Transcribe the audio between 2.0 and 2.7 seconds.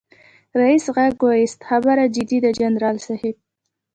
جدي ده